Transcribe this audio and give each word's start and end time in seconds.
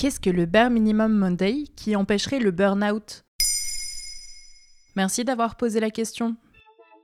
Qu'est-ce 0.00 0.18
que 0.18 0.30
le 0.30 0.46
bare 0.46 0.70
minimum 0.70 1.12
Monday 1.12 1.64
qui 1.76 1.94
empêcherait 1.94 2.38
le 2.38 2.52
burn-out 2.52 3.22
Merci 4.96 5.26
d'avoir 5.26 5.56
posé 5.56 5.78
la 5.78 5.90
question. 5.90 6.36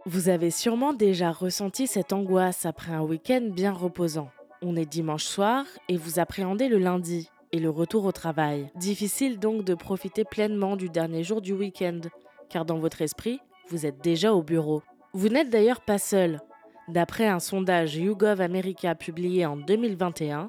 Vous 0.06 0.30
avez 0.30 0.50
sûrement 0.50 0.94
déjà 0.94 1.30
ressenti 1.30 1.88
cette 1.88 2.14
angoisse 2.14 2.64
après 2.64 2.92
un 2.92 3.02
week-end 3.02 3.50
bien 3.52 3.72
reposant. 3.72 4.30
On 4.62 4.76
est 4.76 4.90
dimanche 4.90 5.24
soir 5.24 5.66
et 5.90 5.98
vous 5.98 6.20
appréhendez 6.20 6.68
le 6.68 6.78
lundi 6.78 7.28
et 7.52 7.58
le 7.58 7.68
retour 7.68 8.06
au 8.06 8.12
travail. 8.12 8.70
Difficile 8.76 9.38
donc 9.38 9.62
de 9.62 9.74
profiter 9.74 10.24
pleinement 10.24 10.74
du 10.74 10.88
dernier 10.88 11.22
jour 11.22 11.42
du 11.42 11.52
week-end, 11.52 12.00
car 12.48 12.64
dans 12.64 12.78
votre 12.78 13.02
esprit, 13.02 13.40
vous 13.68 13.84
êtes 13.84 14.02
déjà 14.02 14.32
au 14.32 14.42
bureau. 14.42 14.82
Vous 15.12 15.28
n'êtes 15.28 15.50
d'ailleurs 15.50 15.82
pas 15.82 15.98
seul. 15.98 16.40
D'après 16.88 17.26
un 17.26 17.40
sondage 17.40 17.96
YouGov 17.96 18.40
America 18.40 18.94
publié 18.94 19.44
en 19.44 19.58
2021, 19.58 20.48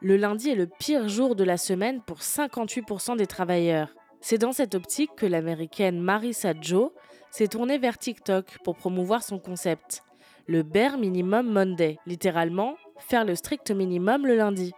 le 0.00 0.16
lundi 0.16 0.50
est 0.50 0.54
le 0.54 0.66
pire 0.66 1.08
jour 1.08 1.36
de 1.36 1.44
la 1.44 1.56
semaine 1.56 2.00
pour 2.02 2.18
58% 2.18 3.16
des 3.16 3.26
travailleurs. 3.26 3.88
C'est 4.20 4.38
dans 4.38 4.52
cette 4.52 4.74
optique 4.74 5.10
que 5.16 5.26
l'américaine 5.26 6.00
Marissa 6.00 6.54
Joe 6.60 6.90
s'est 7.30 7.48
tournée 7.48 7.78
vers 7.78 7.98
TikTok 7.98 8.58
pour 8.62 8.76
promouvoir 8.76 9.22
son 9.22 9.38
concept, 9.38 10.02
le 10.46 10.62
Bare 10.62 10.98
Minimum 10.98 11.50
Monday, 11.50 11.98
littéralement 12.06 12.76
faire 12.98 13.24
le 13.24 13.34
strict 13.34 13.70
minimum 13.70 14.26
le 14.26 14.36
lundi, 14.36 14.72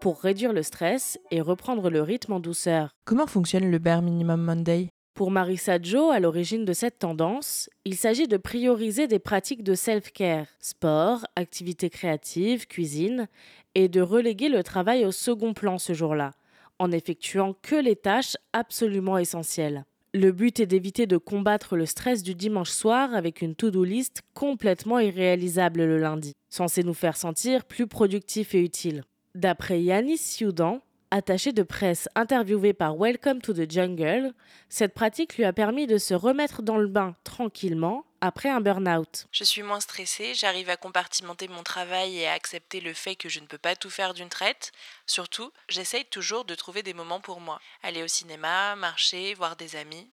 pour 0.00 0.20
réduire 0.20 0.52
le 0.52 0.62
stress 0.62 1.18
et 1.30 1.40
reprendre 1.40 1.90
le 1.90 2.02
rythme 2.02 2.32
en 2.32 2.40
douceur. 2.40 2.90
Comment 3.04 3.26
fonctionne 3.26 3.70
le 3.70 3.78
bare 3.78 4.02
minimum 4.02 4.42
Monday? 4.42 4.88
Pour 5.16 5.30
Marissa 5.30 5.80
Joe, 5.80 6.14
à 6.14 6.20
l'origine 6.20 6.66
de 6.66 6.74
cette 6.74 6.98
tendance, 6.98 7.70
il 7.86 7.96
s'agit 7.96 8.28
de 8.28 8.36
prioriser 8.36 9.06
des 9.06 9.18
pratiques 9.18 9.62
de 9.62 9.74
self-care, 9.74 10.44
sport, 10.60 11.24
activités 11.36 11.88
créatives, 11.88 12.66
cuisine, 12.66 13.26
et 13.74 13.88
de 13.88 14.02
reléguer 14.02 14.50
le 14.50 14.62
travail 14.62 15.06
au 15.06 15.12
second 15.12 15.54
plan 15.54 15.78
ce 15.78 15.94
jour-là, 15.94 16.32
en 16.78 16.92
effectuant 16.92 17.54
que 17.62 17.76
les 17.76 17.96
tâches 17.96 18.36
absolument 18.52 19.16
essentielles. 19.16 19.86
Le 20.12 20.32
but 20.32 20.60
est 20.60 20.66
d'éviter 20.66 21.06
de 21.06 21.16
combattre 21.16 21.76
le 21.76 21.86
stress 21.86 22.22
du 22.22 22.34
dimanche 22.34 22.68
soir 22.68 23.14
avec 23.14 23.40
une 23.40 23.54
to-do 23.54 23.84
list 23.84 24.20
complètement 24.34 24.98
irréalisable 24.98 25.86
le 25.86 25.96
lundi, 25.96 26.34
censée 26.50 26.82
nous 26.82 26.92
faire 26.92 27.16
sentir 27.16 27.64
plus 27.64 27.86
productifs 27.86 28.54
et 28.54 28.62
utiles. 28.62 29.02
D'après 29.34 29.80
Yanis 29.80 30.18
Sioudan, 30.18 30.82
attaché 31.10 31.52
de 31.52 31.62
presse 31.62 32.08
interviewé 32.14 32.72
par 32.72 32.96
Welcome 32.96 33.40
to 33.40 33.52
the 33.52 33.70
Jungle, 33.70 34.32
cette 34.68 34.94
pratique 34.94 35.36
lui 35.36 35.44
a 35.44 35.52
permis 35.52 35.86
de 35.86 35.98
se 35.98 36.14
remettre 36.14 36.62
dans 36.62 36.76
le 36.76 36.88
bain 36.88 37.14
tranquillement 37.24 38.04
après 38.20 38.48
un 38.48 38.60
burn-out. 38.60 39.26
Je 39.30 39.44
suis 39.44 39.62
moins 39.62 39.80
stressée, 39.80 40.34
j'arrive 40.34 40.70
à 40.70 40.76
compartimenter 40.76 41.48
mon 41.48 41.62
travail 41.62 42.18
et 42.18 42.26
à 42.26 42.32
accepter 42.32 42.80
le 42.80 42.92
fait 42.92 43.16
que 43.16 43.28
je 43.28 43.40
ne 43.40 43.46
peux 43.46 43.58
pas 43.58 43.76
tout 43.76 43.90
faire 43.90 44.14
d'une 44.14 44.28
traite. 44.28 44.72
Surtout, 45.06 45.52
j'essaye 45.68 46.04
toujours 46.04 46.44
de 46.44 46.54
trouver 46.54 46.82
des 46.82 46.94
moments 46.94 47.20
pour 47.20 47.40
moi. 47.40 47.60
Aller 47.82 48.02
au 48.02 48.08
cinéma, 48.08 48.76
marcher, 48.76 49.34
voir 49.34 49.56
des 49.56 49.76
amis. 49.76 50.10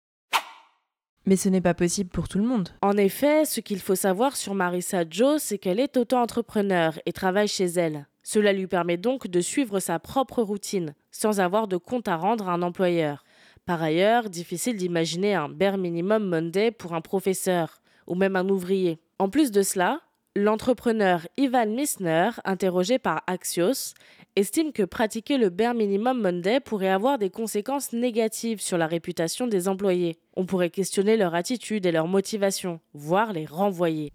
Mais 1.24 1.36
ce 1.36 1.48
n'est 1.48 1.60
pas 1.60 1.74
possible 1.74 2.10
pour 2.10 2.28
tout 2.28 2.38
le 2.38 2.46
monde. 2.46 2.68
En 2.82 2.96
effet, 2.96 3.44
ce 3.44 3.60
qu'il 3.60 3.80
faut 3.80 3.96
savoir 3.96 4.36
sur 4.36 4.54
Marissa 4.54 5.02
Joe, 5.08 5.42
c'est 5.42 5.58
qu'elle 5.58 5.80
est 5.80 5.96
auto-entrepreneur 5.96 6.98
et 7.04 7.12
travaille 7.12 7.48
chez 7.48 7.64
elle. 7.64 8.06
Cela 8.28 8.52
lui 8.52 8.66
permet 8.66 8.96
donc 8.96 9.28
de 9.28 9.40
suivre 9.40 9.78
sa 9.78 10.00
propre 10.00 10.42
routine, 10.42 10.96
sans 11.12 11.38
avoir 11.38 11.68
de 11.68 11.76
compte 11.76 12.08
à 12.08 12.16
rendre 12.16 12.48
à 12.48 12.54
un 12.54 12.62
employeur. 12.62 13.22
Par 13.66 13.80
ailleurs, 13.80 14.30
difficile 14.30 14.76
d'imaginer 14.76 15.36
un 15.36 15.48
bare 15.48 15.78
minimum 15.78 16.28
Monday 16.28 16.72
pour 16.72 16.94
un 16.94 17.00
professeur 17.00 17.80
ou 18.08 18.16
même 18.16 18.34
un 18.34 18.48
ouvrier. 18.48 18.98
En 19.20 19.28
plus 19.30 19.52
de 19.52 19.62
cela, 19.62 20.00
l'entrepreneur 20.34 21.28
Ivan 21.36 21.66
Missner, 21.66 22.30
interrogé 22.44 22.98
par 22.98 23.22
Axios, 23.28 23.94
estime 24.34 24.72
que 24.72 24.82
pratiquer 24.82 25.38
le 25.38 25.50
bare 25.50 25.74
minimum 25.74 26.20
Monday 26.20 26.58
pourrait 26.58 26.88
avoir 26.88 27.18
des 27.18 27.30
conséquences 27.30 27.92
négatives 27.92 28.60
sur 28.60 28.76
la 28.76 28.88
réputation 28.88 29.46
des 29.46 29.68
employés. 29.68 30.18
On 30.34 30.46
pourrait 30.46 30.70
questionner 30.70 31.16
leur 31.16 31.36
attitude 31.36 31.86
et 31.86 31.92
leur 31.92 32.08
motivation, 32.08 32.80
voire 32.92 33.32
les 33.32 33.46
renvoyer. 33.46 34.12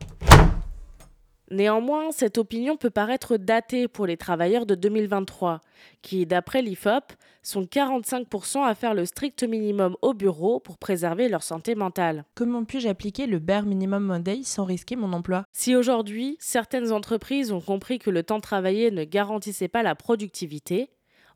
Néanmoins, 1.51 2.11
cette 2.11 2.37
opinion 2.37 2.77
peut 2.77 2.89
paraître 2.89 3.35
datée 3.35 3.89
pour 3.89 4.05
les 4.05 4.15
travailleurs 4.15 4.65
de 4.65 4.73
2023, 4.73 5.59
qui, 6.01 6.25
d'après 6.25 6.61
l'IFOP, 6.61 7.11
sont 7.43 7.63
45% 7.63 8.63
à 8.63 8.73
faire 8.73 8.93
le 8.93 9.03
strict 9.03 9.43
minimum 9.43 9.97
au 10.01 10.13
bureau 10.13 10.61
pour 10.61 10.77
préserver 10.77 11.27
leur 11.27 11.43
santé 11.43 11.75
mentale. 11.75 12.23
Comment 12.35 12.63
puis-je 12.63 12.87
appliquer 12.87 13.27
le 13.27 13.39
bare 13.39 13.65
minimum 13.65 14.05
Monday 14.05 14.43
sans 14.43 14.63
risquer 14.63 14.95
mon 14.95 15.11
emploi? 15.11 15.43
Si 15.51 15.75
aujourd'hui, 15.75 16.37
certaines 16.39 16.93
entreprises 16.93 17.51
ont 17.51 17.59
compris 17.59 17.99
que 17.99 18.09
le 18.09 18.23
temps 18.23 18.39
travaillé 18.39 18.89
ne 18.89 19.03
garantissait 19.03 19.67
pas 19.67 19.83
la 19.83 19.95
productivité, 19.95 20.89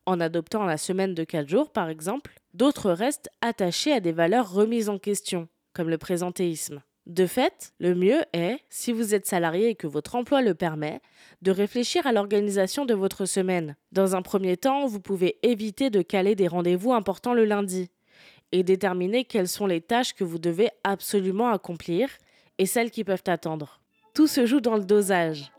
en 0.05 0.21
adoptant 0.21 0.63
la 0.63 0.77
semaine 0.77 1.13
de 1.13 1.25
4 1.25 1.49
jours 1.49 1.71
par 1.73 1.89
exemple, 1.89 2.39
d'autres 2.53 2.91
restent 2.91 3.29
attachés 3.41 3.91
à 3.91 3.99
des 3.99 4.13
valeurs 4.13 4.49
remises 4.49 4.87
en 4.87 4.97
question, 4.97 5.49
comme 5.73 5.89
le 5.89 5.97
présentéisme. 5.97 6.81
De 7.05 7.27
fait, 7.27 7.73
le 7.79 7.93
mieux 7.93 8.21
est, 8.33 8.59
si 8.69 8.91
vous 8.91 9.13
êtes 9.13 9.27
salarié 9.27 9.69
et 9.69 9.75
que 9.75 9.85
votre 9.85 10.15
emploi 10.15 10.41
le 10.41 10.55
permet, 10.55 11.01
de 11.43 11.51
réfléchir 11.51 12.07
à 12.07 12.11
l'organisation 12.11 12.83
de 12.83 12.95
votre 12.95 13.25
semaine. 13.25 13.75
Dans 13.91 14.15
un 14.15 14.23
premier 14.23 14.57
temps, 14.57 14.87
vous 14.87 14.99
pouvez 14.99 15.37
éviter 15.43 15.91
de 15.91 16.01
caler 16.01 16.33
des 16.33 16.47
rendez-vous 16.47 16.93
importants 16.93 17.35
le 17.35 17.45
lundi 17.45 17.91
et 18.51 18.63
déterminer 18.63 19.25
quelles 19.25 19.47
sont 19.47 19.67
les 19.67 19.81
tâches 19.81 20.13
que 20.13 20.23
vous 20.23 20.39
devez 20.39 20.69
absolument 20.83 21.49
accomplir 21.49 22.09
et 22.57 22.65
celles 22.65 22.89
qui 22.89 23.03
peuvent 23.03 23.23
attendre. 23.27 23.81
Tout 24.15 24.27
se 24.27 24.47
joue 24.47 24.61
dans 24.61 24.77
le 24.77 24.85
dosage. 24.85 25.51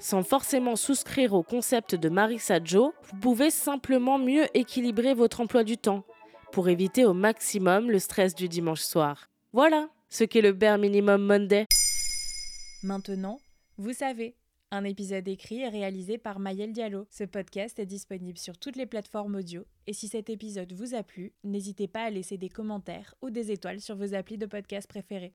Sans 0.00 0.22
forcément 0.22 0.74
souscrire 0.74 1.34
au 1.34 1.42
concept 1.42 1.94
de 1.94 2.08
Marissa 2.08 2.58
Joe, 2.62 2.92
vous 3.02 3.18
pouvez 3.18 3.50
simplement 3.50 4.18
mieux 4.18 4.46
équilibrer 4.54 5.14
votre 5.14 5.40
emploi 5.40 5.62
du 5.62 5.76
temps 5.76 6.04
pour 6.50 6.68
éviter 6.68 7.04
au 7.04 7.14
maximum 7.14 7.90
le 7.90 7.98
stress 7.98 8.34
du 8.34 8.48
dimanche 8.48 8.80
soir. 8.80 9.28
Voilà 9.54 9.88
ce 10.10 10.24
qu'est 10.24 10.42
le 10.42 10.52
bare 10.52 10.76
minimum 10.76 11.24
Monday. 11.24 11.64
Maintenant, 12.82 13.40
vous 13.78 13.94
savez. 13.94 14.36
Un 14.70 14.84
épisode 14.84 15.26
écrit 15.26 15.62
et 15.62 15.68
réalisé 15.70 16.18
par 16.18 16.38
Mayel 16.38 16.74
Diallo. 16.74 17.06
Ce 17.08 17.24
podcast 17.24 17.78
est 17.78 17.86
disponible 17.86 18.36
sur 18.36 18.58
toutes 18.58 18.76
les 18.76 18.84
plateformes 18.84 19.36
audio. 19.36 19.64
Et 19.86 19.94
si 19.94 20.06
cet 20.06 20.28
épisode 20.28 20.74
vous 20.74 20.94
a 20.94 21.02
plu, 21.02 21.32
n'hésitez 21.44 21.88
pas 21.88 22.02
à 22.02 22.10
laisser 22.10 22.36
des 22.36 22.50
commentaires 22.50 23.14
ou 23.22 23.30
des 23.30 23.50
étoiles 23.50 23.80
sur 23.80 23.96
vos 23.96 24.12
applis 24.12 24.36
de 24.36 24.44
podcast 24.44 24.86
préférés. 24.86 25.32